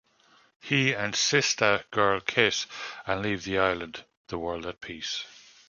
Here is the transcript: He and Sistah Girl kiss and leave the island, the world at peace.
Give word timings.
He 0.61 0.95
and 0.95 1.13
Sistah 1.13 1.83
Girl 1.91 2.21
kiss 2.21 2.65
and 3.05 3.21
leave 3.21 3.43
the 3.43 3.59
island, 3.59 4.03
the 4.29 4.39
world 4.39 4.65
at 4.65 4.81
peace. 4.81 5.23